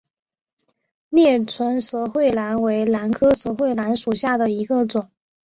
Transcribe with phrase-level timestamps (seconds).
[1.09, 5.11] 裂唇舌喙兰为兰科舌喙兰属下的一个种。